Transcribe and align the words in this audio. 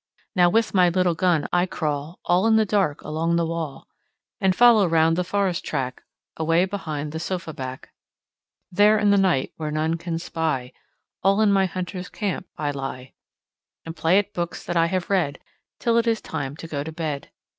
Now, 0.35 0.49
with 0.49 0.73
my 0.73 0.89
little 0.89 1.13
gun, 1.13 1.47
I 1.53 1.67
crawl 1.67 2.19
All 2.25 2.47
in 2.47 2.55
the 2.55 2.65
dark 2.65 3.03
along 3.03 3.35
the 3.35 3.45
wall, 3.45 3.87
And 4.39 4.55
follow 4.55 4.87
round 4.87 5.15
the 5.15 5.23
forest 5.23 5.63
track 5.63 6.01
Away 6.37 6.65
behind 6.65 7.11
the 7.11 7.19
sofa 7.19 7.53
back. 7.53 7.91
There, 8.71 8.97
in 8.97 9.11
the 9.11 9.17
night, 9.19 9.53
where 9.57 9.69
none 9.69 9.97
can 9.99 10.17
spy, 10.17 10.73
All 11.21 11.39
in 11.39 11.51
my 11.53 11.67
hunter's 11.67 12.09
camp 12.09 12.47
I 12.57 12.71
lie, 12.71 13.13
And 13.85 13.95
play 13.95 14.17
at 14.17 14.33
books 14.33 14.63
that 14.63 14.75
I 14.75 14.87
have 14.87 15.11
read 15.11 15.37
Till 15.77 15.97
it 15.99 16.07
is 16.07 16.19
time 16.19 16.55
to 16.57 16.67
go 16.67 16.83
to 16.83 16.91
bed. 16.91 17.29